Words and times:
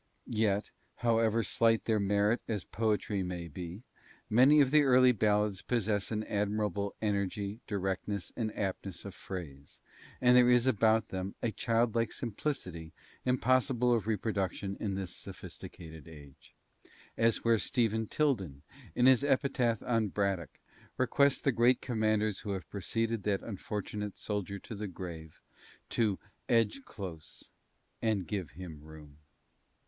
Yet, 0.25 0.71
however 0.95 1.43
slight 1.43 1.85
their 1.85 1.99
merit 1.99 2.41
as 2.47 2.63
poetry 2.63 3.21
may 3.21 3.47
be, 3.47 3.83
many 4.31 4.59
of 4.59 4.71
the 4.71 4.81
early 4.81 5.11
ballads 5.11 5.61
possess 5.61 6.09
an 6.09 6.23
admirable 6.23 6.95
energy, 7.03 7.59
directness, 7.67 8.33
and 8.35 8.51
aptness 8.57 9.05
of 9.05 9.13
phrase, 9.13 9.79
and 10.19 10.35
there 10.35 10.49
is 10.49 10.65
about 10.65 11.09
them 11.09 11.35
a 11.43 11.51
childlike 11.51 12.11
simplicity 12.13 12.93
impossible 13.25 13.93
of 13.93 14.07
reproduction 14.07 14.75
in 14.79 14.95
this 14.95 15.15
sophisticated 15.15 16.07
age 16.07 16.55
as 17.15 17.43
where 17.43 17.59
Stephen 17.59 18.07
Tilden, 18.07 18.63
in 18.95 19.05
his 19.05 19.23
epitaph 19.23 19.83
on 19.83 20.07
Braddock, 20.07 20.59
requests 20.97 21.41
the 21.41 21.51
great 21.51 21.79
commanders 21.79 22.39
who 22.39 22.53
have 22.53 22.67
preceded 22.71 23.21
that 23.21 23.43
unfortunate 23.43 24.17
soldier 24.17 24.57
to 24.57 24.73
the 24.73 24.87
grave 24.87 25.43
to 25.91 26.17
"Edge 26.49 26.81
close 26.85 27.51
and 28.01 28.25
give 28.27 28.49
him 28.57 28.81
room." 28.81 29.19